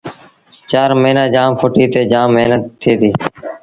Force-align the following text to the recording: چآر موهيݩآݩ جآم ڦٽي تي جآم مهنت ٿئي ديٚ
چآر 0.69 0.89
موهيݩآݩ 0.99 1.31
جآم 1.33 1.51
ڦٽي 1.59 1.85
تي 1.93 2.01
جآم 2.11 2.27
مهنت 2.35 2.63
ٿئي 2.81 2.93
ديٚ 2.99 3.15